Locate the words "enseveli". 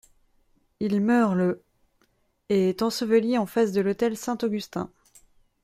2.81-3.37